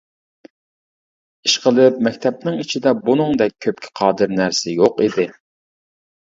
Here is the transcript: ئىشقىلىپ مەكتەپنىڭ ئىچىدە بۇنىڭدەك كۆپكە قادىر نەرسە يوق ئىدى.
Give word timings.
ئىشقىلىپ 1.49 1.99
مەكتەپنىڭ 2.07 2.57
ئىچىدە 2.63 2.95
بۇنىڭدەك 3.03 3.53
كۆپكە 3.67 3.93
قادىر 4.01 4.35
نەرسە 4.41 4.75
يوق 4.79 5.05
ئىدى. 5.07 5.29